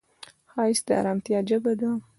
ښایست 0.51 0.83
د 0.87 0.89
ارامتیا 1.01 1.39
ژبه 1.49 1.73
ده 1.79 1.89